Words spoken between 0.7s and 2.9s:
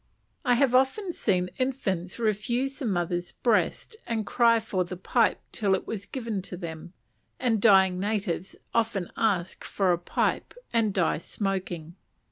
often seen infants refuse the